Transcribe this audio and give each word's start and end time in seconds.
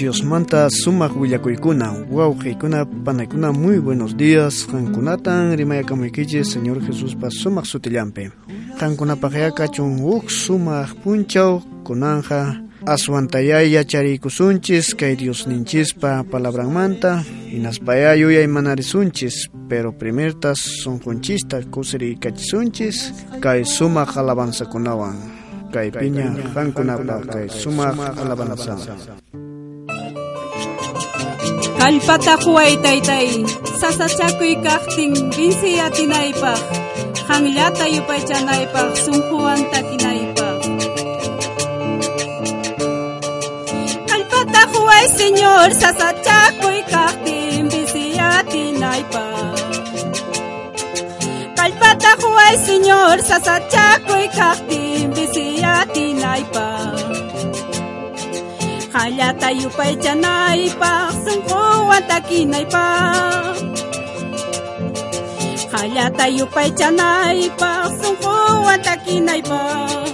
Dios 0.00 0.24
manta 0.24 0.68
sumaq 0.70 1.12
willakuykuna 1.20 2.08
wawqiykuna 2.10 2.86
panaykuna 3.04 3.52
muy 3.52 3.78
buenos 3.78 4.16
días. 4.16 4.66
Qankunatan 4.70 5.58
rimayakamuykillis 5.58 6.52
Señor 6.52 6.80
Jesús 6.80 7.14
pa 7.20 7.28
sumaq 7.28 7.66
sutillampi 7.66 8.32
qankunapaq 8.80 9.52
kachun 9.52 10.00
huk 10.00 10.30
sumaq 10.30 10.94
punchaw 11.04 11.60
kunanja 11.84 12.40
aswantayay 12.86 13.76
yachariykusunchis 13.76 14.94
kay 14.96 15.16
Dios 15.20 15.44
ninchispa 15.46 16.24
palabranmanta 16.30 17.20
hinaspaya 17.52 18.14
yuyay 18.16 18.46
manarisunchis 18.46 19.50
pero 19.68 19.92
primertas 19.92 20.60
sunqunchista 20.80 21.60
kusirikachisunchis 21.72 23.12
kay 23.44 23.64
sumaq 23.64 24.16
alabanzakunawan 24.16 25.16
kay 25.72 25.92
piña 25.92 26.32
qankunapaq 26.54 27.22
kay 27.28 27.46
sumaq 27.52 28.16
alabanza 28.16 28.80
Kallpata 31.80 32.34
huway 32.44 32.72
taytay. 32.84 33.28
Sasachakuy 33.80 34.54
kaqtin 34.64 35.12
binsi 35.36 35.70
atinaypaq 35.86 36.60
qanllata 37.28 37.86
yupaychanaypaq 37.94 38.90
sunquwan 39.04 39.60
takinaypaq 39.72 40.60
Kallpata 44.10 44.62
huway 44.72 45.04
señor 45.18 45.68
sasachakuy 45.80 46.78
kaqtin 46.92 47.62
binsi 47.72 48.04
atinaypaq 48.32 49.56
Kallpata 51.58 52.10
huway 52.22 52.54
señor 52.68 53.16
sasachakuy 53.30 54.26
binsi 55.14 55.46
atinaypaq 55.78 57.29
Hallata 58.94 59.48
yupay 59.60 59.94
chanaypaq 60.02 61.14
sunquwan 61.24 62.02
takinaypaq 62.10 63.56
Hallata 65.72 66.26
yupay 66.38 66.68
chanaypaq 66.78 67.86
sunquwan 68.00 68.78
takinaypaq 68.82 70.10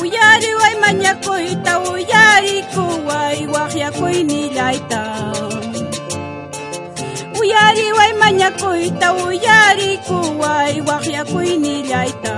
Uyariway 0.00 0.74
mañakuyta 0.82 1.72
uyarikuway 1.90 3.38
waqyakuy 3.54 4.16
nilayta 4.30 5.02
Uyariway 7.40 8.12
mañakuyta 8.22 9.08
uyarikuway 9.26 10.74
waqyakuy 10.88 11.50
nilayta 11.58 12.34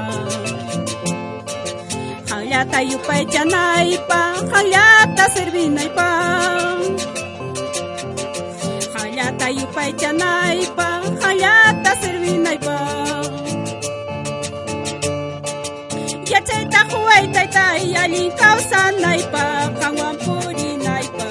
ñata 2.57 2.81
yupay 2.91 3.23
chanaypa 3.33 4.21
qallata 4.53 5.25
sirvinaypa 5.35 6.09
qallata 8.95 9.47
yupay 9.59 9.91
chanaypa 10.01 10.89
qallata 11.23 11.91
sirvinaypa 12.03 12.77
yachayta 16.33 16.81
quway 16.93 17.25
taytay 17.34 17.83
allin 18.03 18.29
kawsanaypa 18.41 19.45
qanwan 19.81 20.15
purinaypa 20.25 21.29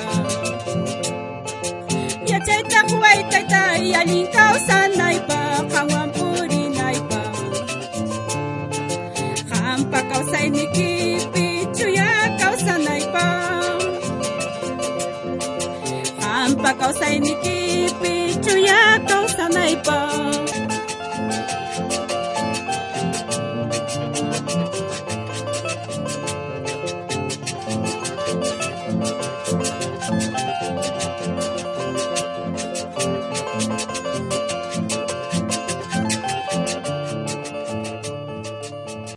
yachayta 2.32 2.80
quway 2.92 3.20
taytay 3.32 3.84
allin 4.00 4.26
kawsanaypa 4.36 5.40
qanwan 5.74 6.08
purinaypa 6.18 7.22
qampa 9.50 10.00
kawsayniki 10.12 10.92
Hampa 16.86 17.00
kawsaynikipi 17.02 18.38
chuya 18.46 19.02
kawsanaypaq 19.10 20.06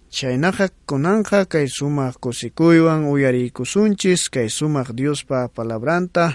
Chaynaqa 0.09 0.73
kunanja 0.89 1.45
kay 1.45 1.69
sumaq 1.69 2.17
kusikuywan 2.17 3.05
uyariykusunchis 3.13 4.33
kay 4.33 4.49
sumaq 4.49 4.97
Diospa 4.97 5.53
palabranta 5.53 6.33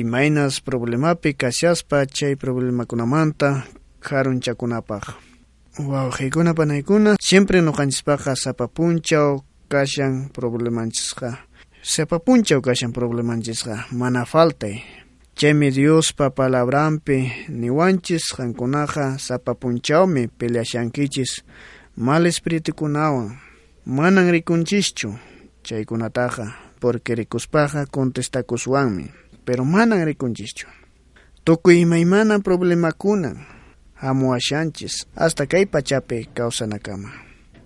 imaynas 0.00 0.60
problemapi 0.60 1.34
kashaspa 1.34 2.06
chay 2.06 2.34
problemakunamanta 2.36 3.62
karunchakunapaq. 4.00 5.04
Wawqiykuna 5.78 6.54
panaykuna 6.54 7.16
siempre 7.20 7.60
nuqanchikpaqa 7.60 8.34
sapapunchaw 8.34 9.38
kashan 9.68 10.30
problemanchisqa. 10.34 11.30
Sapapunchaw 11.82 12.60
kashan 12.60 12.92
problemanchisqa 12.92 13.86
mana 13.92 14.24
faltay. 14.24 14.82
Chaymi 15.34 15.70
Diospa 15.70 16.30
palabranpi 16.30 17.48
niwanchis 17.48 18.34
qankunaqa 18.36 19.18
sapapunchawmi 19.18 20.28
peleashankichis 20.38 21.42
mal 21.96 22.26
espiritukunawan 22.26 23.34
manan 23.86 24.30
rikunchischu 24.30 25.10
chaykunataqa 25.66 26.46
porque 26.80 27.14
rikuspaqa 27.14 27.86
contestakuswanmi 27.90 29.23
pero 29.44 29.64
manan 29.64 30.04
rikunchischu 30.04 30.66
tukuy 31.44 31.80
imaymana 31.80 32.38
problemakunan 32.38 33.46
hamuwashanchis 33.94 35.06
hasta 35.16 35.46
kay 35.46 35.66
pachapi 35.66 36.24
kawsanakama 36.34 37.12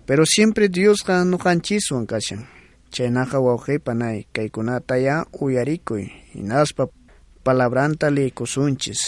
pero 0.06 0.26
siempre 0.26 0.68
Diosqa 0.68 1.24
nuqanchiswan 1.24 2.06
kashan 2.06 2.46
chaynaqa 2.90 3.38
wawqiypanay 3.40 4.26
kaykunataya 4.32 5.26
uyarikuy 5.40 6.04
hinaspa 6.34 6.88
palabranta 7.44 8.10
liykusunchis 8.10 9.00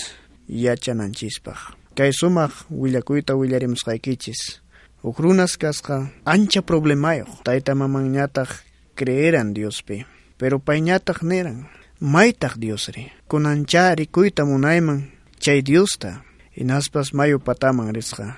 yachananchispaq 0.48 1.58
kay 1.94 2.12
sumaq 2.12 2.52
willakuyta 2.70 3.34
willarimusqaykichis 3.37 4.60
uk 5.02 5.19
runas 5.19 5.56
kasqa 5.56 6.12
ancha 6.25 6.62
problemayoq 6.62 7.42
tayta 7.44 7.75
mamanñataq 7.75 8.50
creeran 8.94 9.54
Diospi 9.54 10.06
pero 10.37 10.58
payñataq 10.58 11.22
niran 11.22 11.66
maytaq 12.00 12.56
Diosri 12.59 13.12
kunancha 13.28 13.94
rikuyta 13.94 14.44
munayman 14.44 15.09
chay 15.38 15.62
Diosta 15.62 16.22
hinaspas 16.56 17.12
mayu 17.15 17.38
pataman 17.38 17.94
risqa 17.94 18.37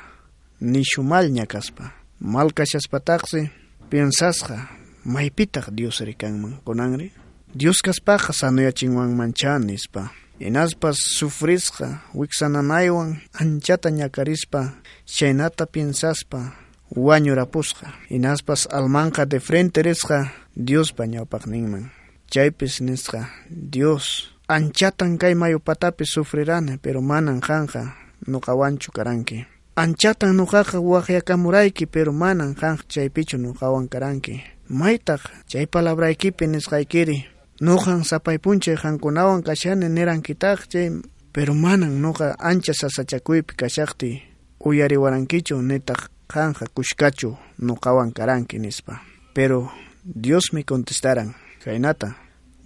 nishu 0.61 1.03
mal 1.03 1.27
ñakaspa 1.31 1.84
mal 2.21 2.53
kashaspataqsi 2.53 3.50
piensasqa 3.91 4.56
maypitaq 5.05 5.71
Diosri 5.71 6.15
kanman 6.15 6.59
kunanri 6.65 7.12
Dios 7.55 7.83
kaspaqa 7.84 8.33
sanuyachinwanmancha 8.33 9.59
nispa. 9.59 10.09
Hinaspas 10.41 10.97
sufrisqa 11.19 12.00
wiksananaywan 12.15 13.21
anchata 13.41 13.91
ñakarispa 13.91 14.73
chaynata 15.05 15.67
piensaspa. 15.67 16.56
Wañurapusqa 16.97 17.87
hinaspas 18.09 18.69
almanqa 18.73 19.27
de 19.27 19.39
frente 19.41 19.83
risqa 19.83 20.33
Diospa 20.56 21.05
ñawpaqninman 21.06 22.02
chaypis 22.32 22.81
nisqa 22.81 23.28
Dios. 23.50 24.32
Anchatan 24.48 25.19
kay 25.19 25.34
mayupatapi 25.34 26.04
sufrirani 26.09 26.78
pero 26.81 27.03
manan 27.03 27.41
qanqa 27.41 27.93
nuqawanchu 28.26 28.88
karanki. 28.91 29.44
Anchatan 29.76 30.37
nuqaqa 30.37 30.81
waqyakamurayki 30.81 31.87
pero 31.87 32.12
manan 32.12 32.54
qanqa 32.54 32.88
chaypichu 32.88 33.37
nuqawan 33.37 33.88
karanki. 33.88 34.41
Maytaq 34.69 35.20
chay 35.47 35.66
palabraykipi 35.66 36.46
nisqaykiri. 36.49 37.29
Nuqan 37.61 38.00
sapaypunchay 38.05 38.76
qankunawan 38.81 39.44
kashani 39.44 39.88
nirankitaq 39.93 40.58
chay 40.73 40.88
pero 41.32 41.52
manan 41.55 42.00
nuqa 42.00 42.37
ancha 42.40 42.73
sasachakuypi 42.73 43.55
kashaqti. 43.61 44.23
Uyariwarankichu 44.64 45.61
nitaq 45.61 46.08
qanqa 46.32 46.64
kushkachu 46.73 47.37
nuqawan 47.61 48.12
karanki 48.17 48.58
nispa. 48.58 49.05
Pero 49.35 49.69
Dios 50.05 50.52
me 50.52 50.64
contestaran 50.64 51.35
kaynata 51.64 52.14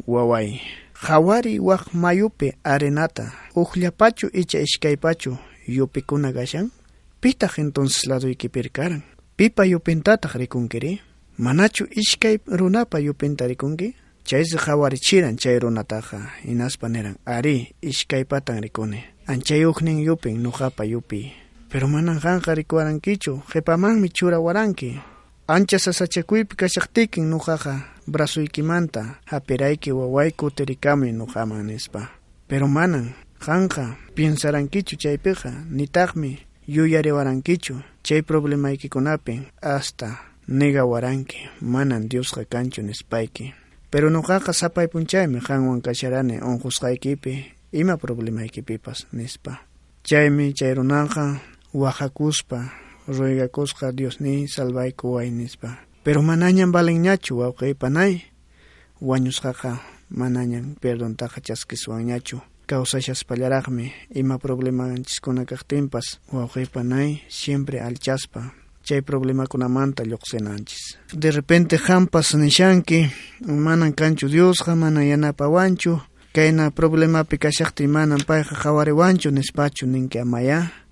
waway 0.06 0.60
qhawari 0.94 1.58
waq 1.60 1.94
mayupi 1.94 2.52
arenata. 2.64 3.32
Uqllapachu 3.54 4.30
icha 4.32 4.60
ishkaypachu 4.60 5.36
yupikuna 5.68 6.32
kashan 6.32 6.70
pitaq 7.20 7.58
entonces 7.58 8.08
karan 8.72 9.02
pipa 9.36 9.64
yupintataq 9.64 10.34
rikunkiri. 10.34 11.00
Manachu 11.38 11.86
ishkay 11.90 12.38
runapa 12.46 12.98
yupinta 12.98 13.46
rikunki? 13.46 13.94
Chaysi 14.24 14.56
qhawarichiran 14.56 15.36
chay 15.36 15.58
runataqa. 15.58 16.18
Hinaspa 16.44 16.88
niran 16.88 17.16
ari 17.26 17.74
ishkaypatan 17.82 18.62
rikuni. 18.62 19.04
Anchayuqnin 19.26 20.00
yupin 20.00 20.40
nuqapa 20.42 20.84
yupi. 20.84 21.32
Pero 21.68 21.88
manan 21.88 22.20
qanqa 22.20 22.54
rikuwarankichu 22.54 23.42
qipamanmi 23.52 24.08
churawaranki 24.08 24.96
ancha 25.48 25.78
sasachakuypi 25.78 26.56
kashaqtikin 26.56 27.30
nuqaqa 27.30 27.74
brazoykimanta 28.10 29.02
hapirayki 29.30 29.92
wawayku 29.92 30.50
tirikamuy 30.50 31.12
nuqaman 31.12 31.66
nispa 31.66 32.00
pero 32.48 32.66
manan 32.68 33.14
qanqa 33.38 33.94
piensarankichu 34.14 34.96
chaypiqa 34.96 35.50
nitaqmi 35.70 36.30
yuyariwarankichu 36.66 37.74
chay 38.02 38.22
problemaykikunapi 38.22 39.34
hasta 39.62 40.08
negawaranki 40.48 41.38
manan 41.60 42.08
Diosqa 42.10 42.44
kanchu 42.44 42.82
nispayki 42.82 43.54
pero 43.90 44.10
nuqaqa 44.10 44.52
sapay 44.52 44.88
punchaymi 44.88 45.38
qanwan 45.46 45.80
kasharani 45.80 46.42
unqusqaykipi 46.42 47.32
ima 47.72 47.96
problemaykippas 47.96 49.06
nispa 49.12 49.52
chaymi 50.02 50.54
chay 50.58 50.74
runaqa 50.74 51.38
wajakuspa 51.74 52.85
ruigakusqa 53.08 53.92
Diosni 53.92 54.48
salvayku 54.48 55.14
way 55.14 55.30
nispa. 55.30 55.78
Pero 56.04 56.22
manañan 56.22 56.72
valenñachu 56.72 57.38
wawqiypanay 57.40 58.22
wañusqaqa 59.00 59.80
manañan 60.10 60.76
perdontaqa 60.80 61.40
chaskiswanñachu 61.40 62.40
kawsashaspallarakmi 62.66 63.92
ima 64.14 64.38
problemanchiskunakaqtinpas 64.38 66.06
kaqtinpas 66.06 66.32
wawqiypanay 66.32 67.22
siempre 67.28 67.80
alchaspa 67.80 68.52
chay 68.86 69.02
problemakunamanta 69.02 70.02
lluqsinanchis 70.04 70.98
de 71.12 71.30
repente 71.30 71.76
hampas 71.76 72.34
nishanki 72.34 73.10
manan 73.46 73.92
kanchu 73.92 74.28
Diosqa 74.28 74.74
mana 74.74 75.04
yanapawanchu 75.04 76.00
kayna 76.34 76.70
problemapi 76.70 77.38
kashaqti 77.38 77.86
manan 77.86 78.22
payqa 78.26 78.54
qhawariwanchu 78.62 79.30
nispachu 79.30 79.86
ninki 79.86 80.18
amaya 80.18 80.85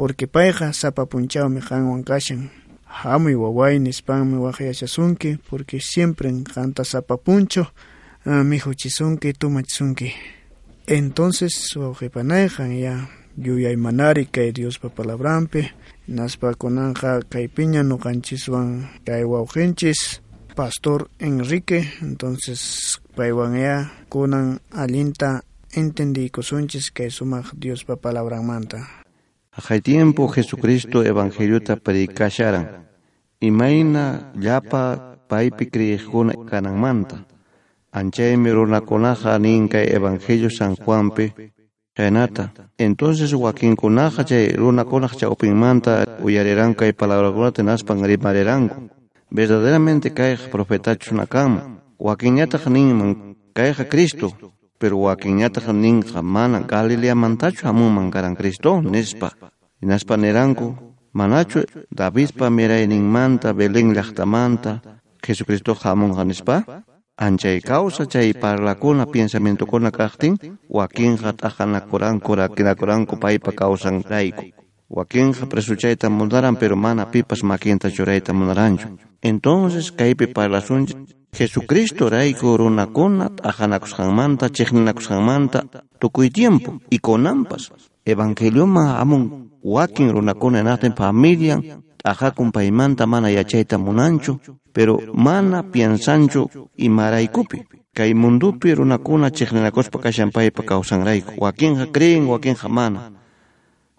porque 0.00 0.24
payqa 0.24 0.72
sapa 0.72 1.04
punchawmi 1.04 1.60
qanwan 1.60 2.00
kashan 2.08 2.48
hamuy 2.88 3.36
waway 3.36 3.76
nispanmi 3.76 4.40
waqyashasunki 4.40 5.36
porque 5.44 5.76
siempre 5.76 6.32
qanta 6.54 6.84
sapa 6.84 7.18
puncho. 7.18 7.68
Uh, 8.24 8.44
mijuchisunki 8.44 9.32
tumachisunki 9.32 10.12
entonces 10.86 11.76
wawqipanayqa 11.76 12.64
ya 12.68 13.08
yuyaymanari 13.36 14.26
kay 14.26 14.52
Diospa 14.52 14.88
palabrampi 14.88 15.68
naspa 16.08 16.54
kunanja 16.54 17.20
kaypiña 17.28 17.82
nuqanchiswan 17.82 18.88
kay 19.04 19.24
wawqinchis 19.24 20.20
Pastor 20.56 21.08
Enrique 21.18 21.92
entonces 22.00 23.00
paywan 23.16 23.56
ya 23.56 23.92
kunan 24.08 24.60
allinta 24.72 25.44
entendikusunchis 25.76 26.88
kay 26.92 27.08
sumaq 27.08 27.52
Diospa 27.56 27.96
palabramanta 27.96 28.99
Hay 29.68 29.80
tiempo 29.80 30.28
Jesucristo 30.28 31.04
evangeliota 31.04 31.76
predikasharan 31.76 32.86
imayna 33.40 34.32
llapa 34.34 35.16
paypi 35.28 35.66
kriyiqkuna 35.66 36.32
kananmanta 36.50 37.16
anchaymi 37.92 38.50
runakunaqa 38.52 39.38
nin 39.38 39.68
kay 39.68 39.86
evangelio 39.96 40.50
San 40.50 40.76
Juanpi 40.76 41.32
chaynata 41.96 42.50
entonces 42.78 43.32
wakinkunaqa 43.34 44.24
chay 44.24 44.52
runakunaq 44.56 45.12
chawpinmanta 45.20 45.92
uyariranku 46.22 46.78
kay 46.80 46.92
palabrakunata 46.92 47.62
naspan 47.62 48.04
rimariranku 48.04 48.74
verdaderamente 49.30 50.10
kayqa 50.10 50.48
profetachuna 50.50 51.26
kanman 51.26 51.80
wakinñataq 51.98 52.66
ninman 52.66 53.36
kayqa 53.54 53.84
Cristo 53.84 54.32
pero 54.80 54.96
wakinñataq 55.04 55.66
ninqa 55.76 56.24
mana 56.24 56.64
Galileamantachu 56.64 57.68
hamunman 57.68 58.08
karan 58.08 58.34
Cristo 58.40 58.80
nispa 58.80 59.36
naspa 59.84 60.16
niranku 60.16 60.66
manachu 61.12 61.60
Davidpa 61.92 62.48
mirayninmanta 62.48 63.52
Belén 63.52 63.92
llaqtamanta 63.92 64.80
Jesucristo 65.20 65.76
hamunqa 65.76 66.24
nispa 66.24 66.56
anchay 67.20 67.60
causa 67.60 68.08
chay 68.08 68.32
parlakuna 68.32 69.04
pensamientokuna 69.04 69.90
kaqtin 69.92 70.40
wakinqa 70.72 71.36
t'aqanakuranku 71.36 72.30
rakinakuranku 72.40 73.20
paypa 73.20 73.52
kawsanrayku 73.52 74.59
wakinqa 74.90 75.46
presuchayta 75.46 76.10
munaran 76.10 76.56
pero 76.56 76.76
mana 76.76 77.10
pipas 77.10 77.42
makinta 77.42 77.90
churayta 77.90 78.32
munaranchu 78.32 78.88
entonces 79.22 79.92
kaypi 79.92 80.26
parlasunchis 80.26 80.96
Jesucristo 81.32 82.10
rayku 82.10 82.56
runakuna 82.58 83.30
t'aqanakusqanmanta 83.30 84.50
chiqninakusqanmanta 84.50 85.58
tukuy 86.00 86.30
tiempo 86.30 86.82
y 86.90 86.98
konampas 86.98 87.70
evangelioma 88.04 88.98
amun 88.98 89.50
wakin 89.62 90.10
runakuna 90.10 90.62
natin 90.62 90.92
familian 90.92 91.62
t'aqakun 92.02 92.50
paymanta 92.50 93.06
mana 93.06 93.30
yachayta 93.30 93.78
munanchu 93.78 94.40
pero 94.72 94.98
mana 95.14 95.62
piensanchu 95.62 96.50
imaraykupi 96.76 97.62
kay 97.94 98.14
mundupi 98.14 98.74
runakuna 98.74 99.30
chiqninakuspa 99.30 100.02
kashan 100.02 100.34
paypa 100.34 100.62
kawsanrayku 100.66 101.38
wakinqa 101.38 101.86
creen 101.94 102.26
wakinqa 102.26 102.68
mana 102.68 103.19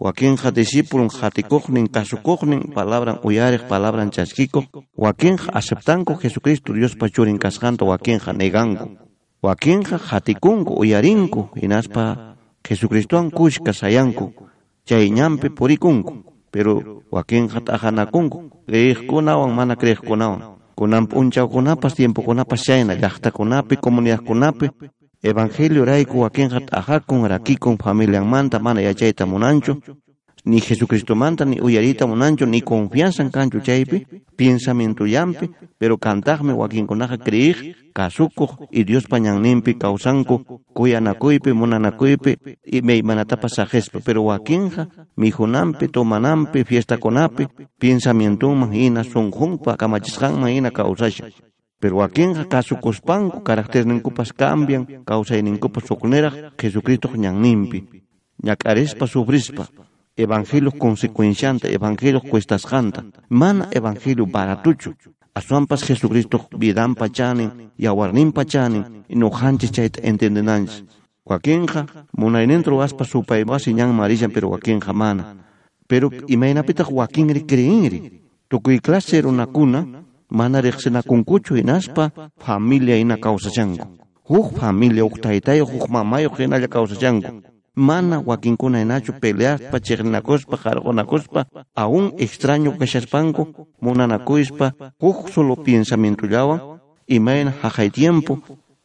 wakinqa 0.02 0.50
discípulun 0.50 1.10
hatikuqnin 1.14 1.86
kasukuqnin 1.96 2.74
palabran 2.74 3.20
uyariq 3.24 3.70
palabran 3.70 4.10
chaskikuq 4.10 4.66
wakinqa 4.98 5.54
aceptanku 5.54 6.18
Jesucristo 6.24 6.74
Diospa 6.74 7.06
churin 7.14 7.38
kasqanta 7.38 7.86
wakinqa 7.86 8.34
neganku 8.34 8.98
wakinqa 9.46 9.98
hatikunku 10.10 10.74
uyarinku 10.82 11.42
hinaspa 11.62 12.34
Jesucristowan 12.66 13.30
kushka 13.30 13.74
sayanku 13.74 14.34
chay 14.88 15.06
ñampi 15.18 15.50
purikunku 15.58 16.14
pero 16.52 16.74
wakinqa 17.14 17.62
t'aqanakunku 17.62 18.38
kriyiqkunawan 18.66 19.54
mana 19.54 19.76
kriyiqkunawan 19.78 20.42
kunan 20.74 21.06
p'unchawkunapas 21.06 21.94
tiempokunapas 21.94 22.62
chayna 22.66 22.98
llaqtakunapi 22.98 23.78
comunidadkunapi 23.78 24.66
evangelio 25.24 25.86
rayku 25.86 26.20
wakinqa 26.22 26.60
t'aqakun 26.70 27.28
rakikun 27.30 27.78
familianmanta 27.78 28.60
mana 28.60 28.82
yachayta 28.82 29.26
munanchu 29.26 29.78
ni 30.46 30.60
Jesucristomanta 30.60 31.46
ni 31.46 31.62
uyarita 31.62 32.08
munanchu 32.08 32.46
ni 32.46 32.62
confianza 32.62 33.24
kanchu 33.30 33.60
chaypi 33.62 34.06
pensamientoyampi 34.38 35.50
pero 35.78 35.98
kantaqmi 35.98 36.54
wakinkunaqa 36.54 37.18
kriyiq 37.18 37.58
kasukuq 37.94 38.52
y 38.72 38.84
Diospa 38.84 39.20
ñanninpi 39.20 39.78
kawsanku 39.78 40.36
kuyanakuypi 40.74 41.54
munanakuypi 41.54 42.38
imaymanatapas 42.66 43.54
sajespa 43.56 44.00
pero 44.06 44.26
wakinqa 44.26 44.88
mijunanpi 45.18 45.88
tomananpi 45.88 46.64
fiestakunapi 46.64 47.48
pensamientoman 47.80 48.74
hina 48.74 49.04
sunqunpa 49.04 49.78
kamachisqanman 49.78 50.50
hina 50.50 50.72
kawsasha 50.72 51.26
pero 51.82 51.98
wakinqa 51.98 52.46
kasukuspanku 52.54 53.38
caracterninkupas 53.48 54.30
cambian 54.42 54.84
kawsayninkupas 55.10 55.84
suqniraq 55.90 56.34
Jesucristo 56.62 57.08
ñanninpi 57.24 57.80
ñak'arispa 58.46 59.06
sufrispa 59.08 59.66
evangelio 60.16 60.72
consecuenciante, 60.72 61.74
evangelio 61.74 62.22
cuestas 62.22 62.66
janta, 62.66 63.04
mana 63.30 63.68
evangelio 63.72 64.26
baratucho. 64.26 64.94
Asuampas 65.34 65.84
Jesucristo 65.84 66.48
vidan 66.58 66.96
pachanin, 66.96 67.72
yawarnin 67.78 68.34
no 69.10 69.30
hanchis 69.30 69.72
chait 69.72 69.98
entendenanchis. 70.04 70.84
Joaquinja, 71.24 71.86
munainentro 72.14 72.82
aspa 72.82 73.06
su 73.06 73.24
paibas 73.24 73.68
y 73.68 73.74
ñan 73.74 73.96
marillan, 73.96 74.32
pero 74.32 74.50
Joaquinja 74.50 74.92
mana. 74.92 75.38
Pero 75.88 76.10
imainapita 76.28 76.84
Joaquín 76.84 77.30
ri 77.30 77.44
creingri. 77.46 78.22
Tukui 78.50 78.80
clase 78.80 79.20
era 79.20 79.30
una 79.30 79.46
cuna, 79.48 80.04
mana 80.32 80.62
rexena 80.62 81.04
kunkucho 81.04 81.56
y 81.56 81.64
naspa, 81.64 82.12
familia 82.38 82.98
ina 82.98 83.18
causa 83.18 83.50
chango. 83.52 83.86
Huk 84.24 84.58
familia 84.58 85.04
huk 85.04 85.90
mamayo, 85.90 86.30
genaya 86.38 86.68
causa 86.68 86.96
chango 86.96 87.30
mana 87.76 88.22
wakinkuna 88.26 88.82
enachu 88.82 89.14
peleaspa 89.14 89.80
chiqninakuspa 89.80 90.58
qarqonakuspa 90.58 91.46
aún 91.76 92.14
extraño 92.18 92.72
kashaspanku 92.80 93.44
munanakuispa 93.82 94.74
huk 95.00 95.30
solo 95.30 95.56
pensamientollawan 95.56 96.60
imayna 97.08 97.52
haqay 97.62 97.90
tiempo 97.90 98.40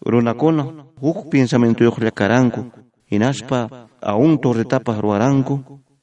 runakuna 0.07 0.63
huk 1.03 1.19
pensamientoyoqlla 1.31 2.11
karanku 2.11 2.61
hinaspa 3.11 3.59
aún 4.01 4.39
torretapas 4.39 4.99
ruwaranku 5.03 5.55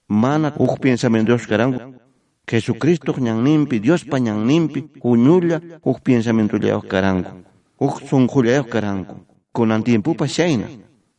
mana 0.10 0.52
huk 0.60 0.80
pensamientoyoq 0.80 1.48
karanku 1.48 1.80
Jesucristo 2.48 3.16
ñanninpi 3.18 3.80
Diospa 3.80 4.20
ñanninpi 4.20 4.80
huñulla 5.04 5.62
huk 5.86 6.02
pensamientollayoq 6.02 6.86
karanku 6.88 7.32
huk 7.80 8.02
sunqullayoq 8.10 8.68
karanku 8.70 9.16
kunan 9.56 9.84
tiempupa 9.84 10.28
shayna 10.28 10.68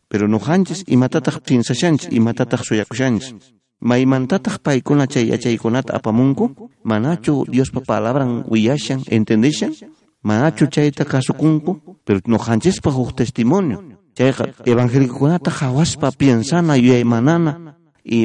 pero 0.09 0.29
no 0.29 0.39
hanchis 0.39 0.85
imatataq 0.87 1.41
pinsashanchis 1.47 2.13
imatataq 2.13 2.61
suyakushanchis 2.65 3.35
maymantataq 3.81 4.59
paykuna 4.65 5.07
chay 5.07 5.29
yachaykunata 5.33 5.95
apamunku 5.97 6.45
manachu 6.85 7.45
Diospa 7.53 7.81
palabran 7.81 8.45
wiyashan 8.51 9.01
entendishan 9.11 9.73
manachu 10.23 10.67
chayta 10.67 11.05
kasukunku 11.05 11.73
pero 12.05 12.21
no 12.27 12.39
hanchispa 12.39 12.91
huk 12.91 13.15
testimonio. 13.17 13.79
Chayqa 14.17 14.45
evangelikukunata 14.65 15.51
hawaspa 15.51 16.13
piensana 16.13 16.77
yuyaymanana 16.77 17.75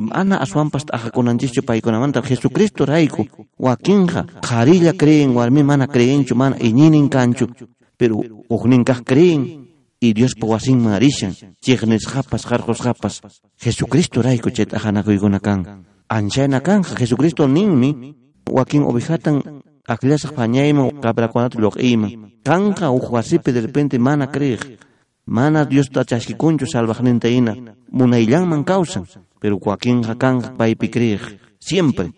mana 0.01 0.37
aswampas 0.37 0.85
t'aqakunanchischu 0.85 1.61
paykunamanta 1.63 2.21
Jesucristo 2.21 2.85
rayku 2.85 3.27
wakinqa 3.57 4.25
qarilla 4.41 4.93
creen 4.93 5.35
warmi 5.35 5.63
mana 5.63 5.87
creenchu 5.87 6.35
mana 6.35 6.55
iñinin 6.59 7.09
kanchu. 7.09 7.47
Pero 7.97 8.21
ujninkaj 8.49 9.03
creen 9.03 9.67
y 9.99 10.13
Dios 10.13 10.35
pawasin 10.35 10.79
marishan 10.83 11.33
chignes 11.61 12.07
japas 12.07 12.45
jarjos 12.45 12.79
japas. 12.79 13.21
Jesucristo 13.57 14.21
raiko 14.21 14.49
chet 14.49 14.73
ajanakuykuna 14.73 15.39
kan. 15.39 15.85
Anchayna 16.09 16.61
kan 16.61 16.83
Jesucristo 16.83 17.47
ninmi 17.47 18.15
wakin 18.49 18.83
obijatan 18.83 19.61
aklasaq 19.87 20.33
pañayman 20.33 21.01
cabrakunata 21.01 21.59
luq'iyman 21.59 22.41
kanqa 22.43 22.91
uj 22.91 23.05
wasipi 23.11 23.51
de 23.51 23.61
repente 23.61 23.97
mana 23.99 24.27
kriq 24.27 24.61
mana 25.25 25.65
Dios 25.65 25.89
tachashkikunchu 25.89 26.65
salvajninta 26.65 27.27
ina 27.29 27.53
munayllanman 27.91 28.63
kawsan 28.63 29.05
pero 29.39 29.57
wakinqa 29.57 30.15
kanqa 30.15 30.55
paypi 30.57 30.89
kriq 30.89 31.21
siempre. 31.59 32.11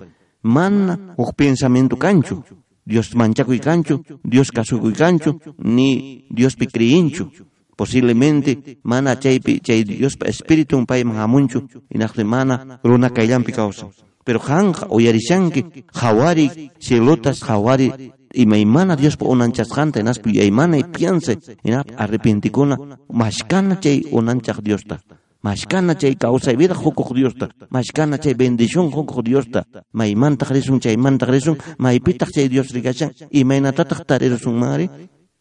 Mana 0.44 1.14
uj 1.18 1.34
pensamiento 1.36 1.96
kanchu 1.98 2.44
Dios 2.86 3.16
manchakuy 3.16 3.60
kanchu 3.60 4.04
Dios 4.24 4.52
kasukuy 4.52 4.94
kanchu 4.94 5.40
ni 5.60 6.26
Dios 6.30 6.56
pi 6.56 6.68
kriinchu 6.68 7.30
posiblemente 7.78 8.80
mana 8.84 9.20
chaypi 9.20 9.60
chay 9.60 9.84
Dios 9.84 10.18
espíritu 10.26 10.78
un 10.78 10.86
pay 10.86 11.04
mahamunchu 11.04 11.68
inaqti 11.90 12.24
mana 12.24 12.80
runa 12.84 13.10
kayllampi 13.10 13.52
kawsan 13.52 13.90
pero 14.26 14.40
hanja 14.40 14.88
uyarishanki 14.90 15.66
hawari 15.94 16.72
cielotas 16.80 17.44
hawari 17.44 18.12
imaymana 18.34 18.96
Dios 18.96 19.18
pa 19.18 19.26
unanchasqanta 19.26 20.00
inaspi 20.00 20.38
yaymana 20.38 20.78
y 20.78 20.84
piense 20.84 21.38
inap 21.64 21.88
arrepentikuna 21.98 22.78
mashkana 23.10 23.80
chay 23.80 24.06
unanchaq 24.12 24.62
Diosta 24.62 25.00
mashkana 25.44 25.96
chay 25.96 26.16
causa 26.16 26.54
vida 26.54 26.76
hukuq 26.76 27.14
Diosta 27.14 27.50
mashkana 27.70 28.18
chay 28.18 28.34
bendición 28.34 28.92
hukuq 28.92 29.24
Diosta 29.24 29.66
maymanta 29.94 30.46
risun 30.46 30.80
chaymanta 30.80 31.26
risun 31.26 31.58
maypitaq 31.78 32.30
chay 32.32 32.48
Dios 32.50 32.72
rikachan 32.72 33.12
imaynatataq 33.32 34.06
tarirusun 34.06 34.56
mari. 34.56 34.90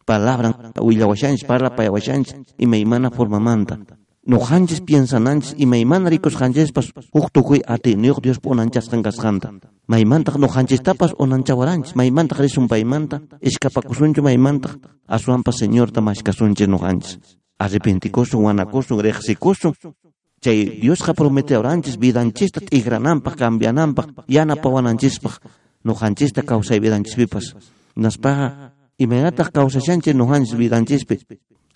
Palabra 0.05 0.73
willawashanchis 0.81 1.45
parlapayawashanchis 1.45 2.35
imaymana 2.57 3.11
formamanta 3.11 3.77
nuqanchis 4.25 4.81
piensananchis. 4.81 5.53
Imaymana 5.57 6.09
rikusqanchispas 6.09 6.91
huk 7.13 7.29
tukuy 7.31 7.61
atiniyuq 7.65 8.21
Dios 8.21 8.39
punanchasqan 8.39 9.03
kasqanta 9.03 9.53
maymantaq 9.87 10.37
nuqanchistapas 10.41 11.13
unanchawaranchis 11.19 11.95
maymantaq 11.95 12.39
risun 12.39 12.67
paymanta 12.67 13.21
escapakusunchu 13.41 14.21
maymantaq 14.21 14.81
aswanpas 15.07 15.55
señorta 15.61 16.01
mashkasunchis 16.01 16.67
nuqanchis 16.67 17.40
arrepentikusun 17.63 18.41
wanakusun 18.45 19.01
reqsikusun 19.05 19.73
chay 20.43 20.81
Diosqa 20.81 21.13
prometeoranchis 21.13 21.99
vidanchista 22.01 22.59
t'ikrananpaq 22.65 23.35
cambiananpaq 23.37 24.07
yanapawananchispaq 24.27 25.33
nuqanchista 25.85 26.41
kawsay 26.41 26.79
vidanchispipas 26.79 27.53
naspaqa 27.95 28.73
imaynataq 28.97 29.53
kawsashanchis 29.53 30.15
nuqanchis 30.15 30.57
vidanchispi 30.57 31.15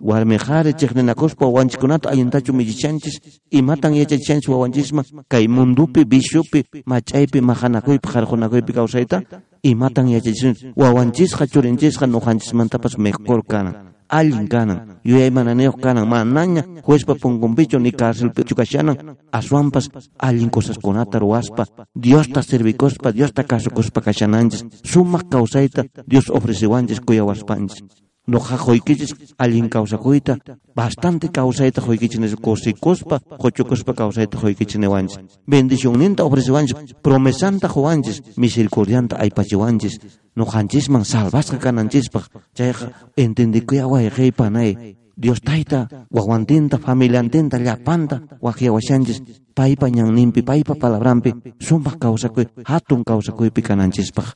warmi 0.01 0.37
qhari 0.37 0.73
chiqninakuspa 0.73 1.45
wawanchikunata 1.45 2.09
allintachu 2.09 2.53
millichanchis 2.53 3.15
imatan 3.51 3.93
yachachishanchis 3.95 4.49
wawanchisma 4.49 5.03
kay 5.29 5.47
mundupi 5.47 6.03
vishupi 6.03 6.65
mach'aypi 6.85 7.41
mahanakuypi 7.41 8.07
qarqunakuypi 8.13 8.73
kawsayta 8.73 9.21
imatan 9.63 10.09
yachachishanchis 10.09 10.73
wawanchisqa 10.75 11.47
churinchishqa 11.47 12.07
nuqanchismantapas 12.07 12.97
mejor 12.97 13.45
kanan 13.45 13.94
allin 14.09 14.47
kanan 14.47 14.79
yuyaymananiyuq 15.05 15.79
kanan 15.81 16.07
manaña 16.07 16.63
juezpa 16.87 17.15
punkunpichu 17.15 17.79
ni 17.79 17.91
cárcelpichu 17.91 18.55
kashanan 18.55 18.97
aswanpas 19.31 19.89
allin 20.19 20.49
cosaskunata 20.49 21.19
ruwaspa 21.19 21.65
Diosta 21.95 22.41
servikuspa 22.41 23.11
Diosta 23.11 23.43
kasukuspa 23.43 24.01
kashananchis 24.01 24.65
sumaq 24.83 25.29
kawsayta 25.29 25.83
Dios 26.07 26.29
ofreciwanchis 26.29 26.99
kuyawaspanchis 27.01 27.83
noqa 28.27 28.57
qoykichis 28.57 29.13
allin 29.37 29.69
kawsakuyta 29.69 30.37
bastante 30.75 31.27
kawsayta 31.27 31.81
qoykichis 31.81 32.35
kusikuspa 32.41 33.19
qochukuspa 33.41 33.93
kawsayta 33.93 34.37
qoykichis 34.37 34.79
niwanchis 34.79 35.19
bendicionninta 35.49 36.23
ofreciwanchis 36.23 36.75
promesanta 37.03 37.67
quwanchis 37.67 38.21
misericordianta 38.37 39.15
aypachiwanchis 39.19 39.99
nuqanchisman 40.35 41.03
salvasqa 41.05 41.57
kananchispaq 41.57 42.25
chayqa 42.57 42.87
entendikuya 43.17 43.87
wayqiypanay 43.87 44.95
Dios 45.17 45.39
tayta 45.41 45.87
wawantinta 46.11 46.77
familiantinta 46.77 47.57
llapanta 47.57 48.21
waqyawashanchis 48.41 49.21
paypa 49.55 49.87
ñanninpi 49.89 50.41
paypa 50.41 50.75
palabrampi 50.75 51.31
sumaq 51.59 51.95
kawsakuy 52.03 52.45
hatun 52.65 53.03
kawsakuypi 53.03 53.61
kananchispaq 53.61 54.27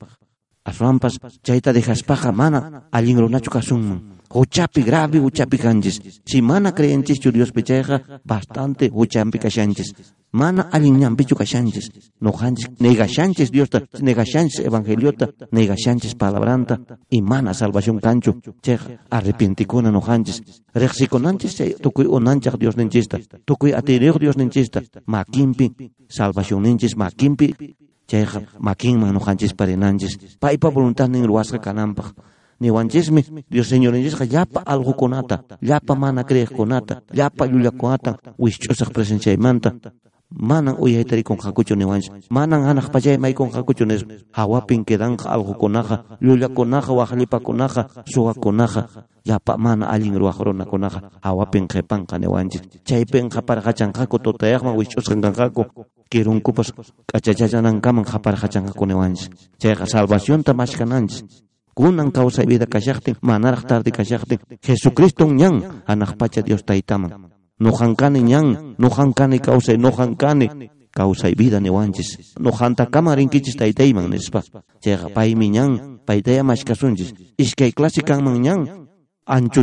aswanpas 0.69 1.19
chayta 1.43 1.73
dejaspaqa 1.73 2.31
mana 2.31 2.87
allin 2.91 3.19
runachu 3.19 3.49
kasunman 3.51 4.19
huchapi 4.29 4.83
grave 4.83 5.17
huchapi 5.19 5.57
kanchis. 5.57 5.99
Si 6.25 6.41
mana 6.41 6.71
creenchischu 6.71 7.31
Diospi 7.31 7.63
chayqa 7.63 8.01
bastante 8.25 8.89
huchampi 8.89 9.39
kashanchis 9.39 9.93
mana 10.31 10.69
allin 10.71 10.97
ñampichu 10.99 11.35
kashanchis 11.35 11.89
noqanchis 12.21 12.67
negashanchis 12.79 13.51
Diosta 13.51 13.81
negashanchis 14.01 14.59
evangeliota 14.59 15.29
negashanchis 15.51 16.15
palabranta 16.15 16.79
y 17.09 17.21
mana 17.21 17.53
salvación 17.53 17.99
kanchu 17.99 18.41
chayqa 18.61 18.99
arrepentikuna 19.09 19.91
noqanchis 19.91 20.41
reqsikunanchis 20.73 21.55
chay 21.55 21.75
tukuy 21.81 22.05
unanchaq 22.05 22.57
Dios 22.57 22.77
ninchista 22.77 23.17
tukuy 23.45 23.73
atiriq 23.73 24.19
Dios 24.19 24.37
ninchista 24.37 24.81
makinpi 25.05 25.91
salvación 26.07 26.63
ninchis 26.63 26.95
makinpi 26.95 27.55
chayqa 28.09 28.41
makinman 28.59 29.13
noqanchis 29.13 29.53
parinanchis. 29.53 30.37
Paypa 30.39 30.69
voluntad 30.69 31.09
nin 31.09 31.25
ruwasqa 31.25 31.59
kananpaq 31.59 32.13
niwanchismi 32.59 33.45
Dios 33.49 33.67
señorinchisqa 33.69 34.25
llapa 34.25 34.61
alqukunata 34.65 35.43
llapa 35.61 35.95
mana 35.95 36.23
creyiqkunata 36.23 37.03
llapa 37.13 37.45
llullakunata 37.47 38.11
wisch'usaq 38.37 38.89
presenciaymanta 38.91 39.69
manan 40.29 40.77
uyaytarikunqakuchu 40.77 41.73
niwanchis 41.75 42.29
manan 42.29 42.61
hanaq 42.61 42.93
pachay 42.93 43.17
maykunqakuchu 43.17 43.85
nis 43.85 44.05
hawapin 44.31 44.85
quedanqa 44.85 45.29
alqukunaqa 45.33 46.21
llullakunaqa 46.21 46.93
waqllipakunaqa 46.93 48.05
suwakunaqa 48.05 48.81
llapa 49.25 49.57
mana 49.57 49.89
allin 49.89 50.13
ruwaq 50.13 50.37
runakunaqa 50.37 50.99
hawapin 51.25 51.65
qhipanqa 51.65 52.21
niwanchis 52.21 52.61
chaypinqa 52.85 53.41
parqachanqaku 53.41 54.17
tutayaqman 54.21 54.77
wisch'usqan 54.77 55.17
kanqaku 55.21 55.65
kirunkupas 56.13 56.77
k'achachachanankaman 57.09 58.05
qaparqachanqaku 58.05 58.85
niwanchis 58.85 59.29
chayqa 59.57 59.89
salvacionta 59.89 60.53
mashkananchis 60.53 61.25
kunan 61.73 62.11
kawsay 62.11 62.45
vida 62.45 62.69
kashaqtin 62.69 63.17
manaraq 63.21 63.65
tarde 63.65 63.89
kashaqtin 63.89 64.37
Jesucristo 64.61 65.25
ñan 65.25 65.83
hanaq 65.89 66.17
pacha 66.21 66.41
Dios 66.45 66.61
taytaman 66.61 67.28
nuqankani 67.59 68.21
ñan 68.23 68.75
nuqankani 68.77 69.39
kawsay 69.39 69.77
nuqankani 69.77 70.47
kawsay 70.91 71.33
vida 71.35 71.59
niwanchis 71.59 72.35
nuqantakama 72.39 73.15
rinkichis 73.15 73.55
taytayman 73.55 74.09
nispa 74.09 74.41
chayqa 74.83 75.09
paymi 75.15 75.49
ñan 75.49 75.99
paytaya 76.07 76.43
mashkasunchis 76.43 77.13
iskay 77.37 77.71
clase 77.71 78.01
kanman 78.01 78.41
ñan 78.41 78.59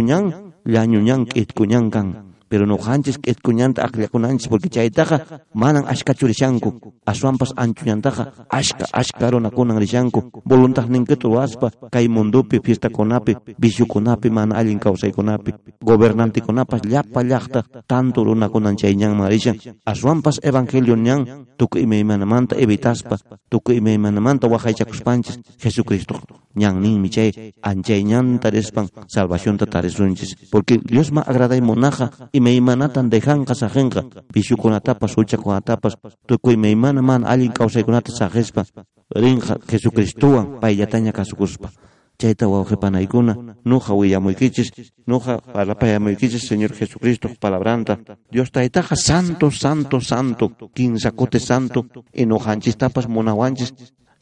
ñan 0.08 0.24
llañu 0.66 1.00
ñan 1.00 1.24
k'itku 1.26 1.64
ñan 1.64 1.90
kan 1.90 2.25
pero 2.48 2.66
nuqanchis 2.66 3.18
k'itkuñanta 3.18 3.82
aqllakunanchis 3.86 4.48
porque 4.48 4.68
chaytaqa 4.68 5.42
manan 5.54 5.84
ashkachu 5.86 6.26
rishanku 6.26 6.68
aswanpas 7.06 7.50
anchuñantaqa 7.56 8.46
ashka 8.50 8.84
ashka 8.92 9.30
runakunan 9.30 9.78
rishanku 9.78 10.30
voluntad 10.44 10.86
ninkitu 10.90 11.28
ruwaspa 11.28 11.70
kay 11.90 12.06
mundupi 12.08 12.60
fiestakunapi 12.64 13.36
viciukunapi 13.58 14.30
mana 14.30 14.56
allin 14.60 14.78
kawsaykunapi 14.78 15.50
gobernantikunapas 15.82 16.82
llapa 16.86 17.20
llaqta 17.22 17.60
tanto 17.86 18.24
runakunan 18.24 18.76
chay 18.76 18.94
ñanman 18.94 19.28
rishan 19.30 19.56
aswanpas 19.84 20.38
evangelio 20.42 20.96
ñan 20.96 21.45
tukuy 21.58 21.82
imaymanamanta 21.82 22.56
evitaspa. 22.56 23.16
tukuy 23.48 23.76
imaymanamanta 23.76 24.48
waqaychakuspanchis 24.48 25.40
Jesucristo. 25.58 26.20
Ñan 26.54 26.80
ninmi 26.80 27.10
chay 27.10 27.52
anchay 27.62 28.02
ñanta 28.04 28.50
rispan 28.50 28.88
salvacionta 29.08 29.66
tarisunchis 29.66 30.36
porque 30.50 30.78
Dios 30.78 31.12
ma 31.12 31.20
agraday 31.20 31.60
monaja 31.60 32.10
imeymanatan 32.32 33.10
dejanqa 33.10 33.54
sajenqa 33.54 34.02
pishukunatapas 34.32 35.16
huchakunatapas 35.16 35.94
tukuy 36.26 36.54
imeymana 36.54 37.02
mana 37.02 37.28
allin 37.28 37.52
kawsaykunata 37.52 38.12
sajespa 38.12 38.64
rinqa 39.10 39.58
Jesucristuwan 39.68 40.60
payllataña 40.60 41.12
kasukuspa 41.12 41.68
chayta 42.18 42.48
wawqipanaykuna 42.48 43.34
nuqa 43.64 43.94
willamuykichis 43.94 44.72
nuqa 45.06 45.38
parlapayamuykichis 45.54 46.48
Señor 46.48 46.72
Jesucristo 46.72 47.28
palabranta. 47.40 47.98
Dios 48.32 48.50
taytaqa 48.50 48.96
santo 48.96 49.50
santo 49.50 50.00
santo 50.00 50.52
kinsakote 50.74 51.40
santo 51.40 51.86
y 52.12 52.26
nuqanchistapas 52.26 53.08
munawanchis 53.08 53.72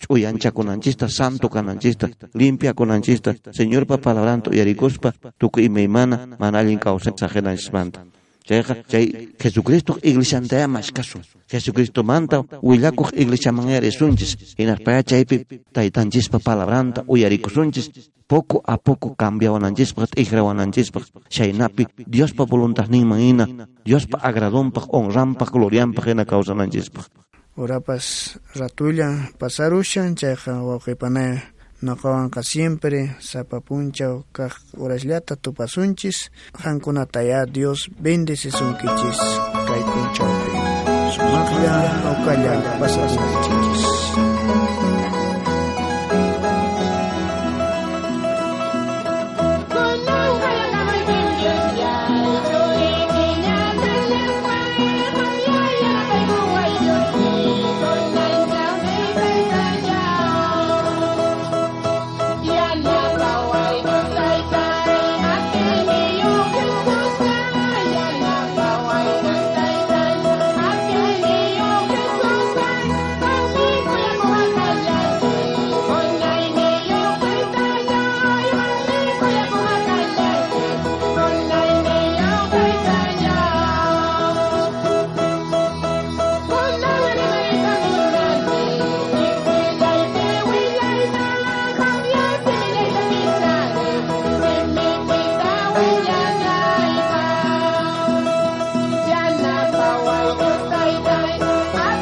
ch'uyanchakunanchista 0.00 1.08
santo. 1.08 1.48
kananchista 1.48 2.08
limpia 2.34 2.74
kunanchista 2.74 3.34
Señor 3.52 3.86
pa 3.86 3.98
palabranto 3.98 4.50
yarikuspa 4.52 5.12
tukuy 5.38 5.64
imaymana 5.64 6.36
mana 6.38 6.58
allin 6.58 6.78
chayqa 6.78 7.00
chay 7.16 8.23
Jesucristo 8.44 9.98
iglesia 10.02 10.38
anta 10.38 10.68
mashkasun 10.68 11.22
Jesucristo 11.48 12.02
manta 12.04 12.44
willakuq 12.62 13.16
iglesia 13.16 13.52
manera 13.52 13.80
risunchis 13.80 14.36
hinarpaya 14.58 15.02
chaypi 15.02 15.46
taytanchispa 15.72 16.38
palabranta 16.38 17.04
uyarikusunchis 17.08 17.90
poco 18.28 18.60
a 18.66 18.76
poco 18.76 19.14
cambiawananchispaq 19.16 20.10
t'ijrawananchispaq 20.10 21.04
chaynapi 21.28 21.86
Diospa 22.06 22.44
voluntadninman 22.44 23.20
hina 23.20 23.46
Diospa 23.84 24.18
agradonpaq 24.20 24.92
honranpaq 24.92 25.50
glorianpaq 25.50 26.04
hina 26.08 26.24
kawsananchispaq 26.24 27.08
Orapas 27.56 28.36
ratulla 28.56 29.30
pasarushan 29.38 30.16
chayqa 30.16 30.60
wawqipana 30.60 31.53
Naqawanqa 31.84 32.40
siempre 32.40 33.00
sapapunchaw 33.20 34.14
kaq 34.36 34.54
urasllata 34.82 35.36
tupasunchis 35.36 36.18
hankunataya 36.64 37.40
Dios 37.54 37.80
bendecisunkichis 38.02 39.20
kay 39.68 39.82
punchawpi 39.90 40.50
sumaqlla 41.14 41.74
awqalla 42.10 42.52
pasasunkichis 42.80 43.73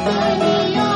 Bye. 0.03 0.92